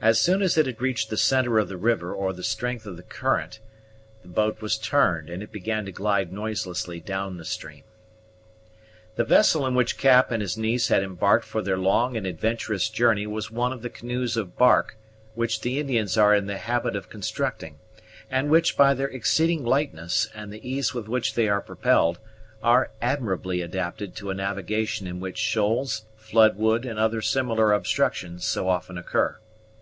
[0.00, 2.96] As soon as it had reached the centre of the river or the strength of
[2.96, 3.60] the current,
[4.22, 7.84] the boat was turned, and it began to glide noiselessly down the stream.
[9.14, 12.88] The vessel in which Cap and his niece had embarked for their long and adventurous
[12.90, 14.96] journey was one of the canoes of bark
[15.34, 17.78] which the Indians are in the habit of constructing,
[18.28, 22.18] and which, by their exceeding lightness and the ease with which they are propelled,
[22.64, 28.44] are admirably adapted to a navigation in which shoals, flood wood, and other similar obstructions
[28.44, 29.38] so often occur.